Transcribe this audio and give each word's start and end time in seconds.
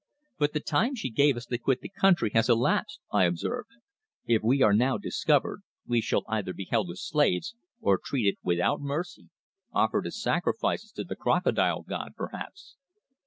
"But 0.39 0.53
the 0.53 0.59
time 0.59 0.95
she 0.95 1.11
gave 1.11 1.37
us 1.37 1.45
to 1.45 1.59
quit 1.59 1.81
the 1.81 1.87
country 1.89 2.31
has 2.33 2.49
elapsed," 2.49 3.01
I 3.11 3.25
observed. 3.25 3.69
"If 4.25 4.41
we 4.41 4.63
are 4.63 4.73
now 4.73 4.97
discovered 4.97 5.61
we 5.85 6.01
shall 6.01 6.23
either 6.27 6.53
be 6.53 6.65
held 6.65 6.89
as 6.89 7.03
slaves, 7.03 7.53
or 7.81 7.99
treated 8.03 8.37
without 8.41 8.81
mercy 8.81 9.29
offered 9.71 10.07
as 10.07 10.19
sacrifices 10.19 10.91
to 10.93 11.03
the 11.03 11.15
Crocodile 11.15 11.83
god, 11.83 12.13
perhaps." 12.15 12.77